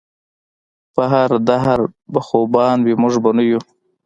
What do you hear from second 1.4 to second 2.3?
دهر به